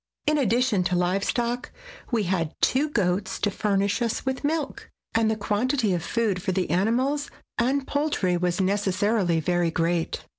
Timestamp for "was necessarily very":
8.35-9.69